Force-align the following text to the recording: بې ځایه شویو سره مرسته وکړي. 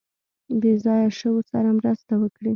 بې 0.61 0.71
ځایه 0.83 1.09
شویو 1.19 1.47
سره 1.51 1.69
مرسته 1.79 2.13
وکړي. 2.17 2.49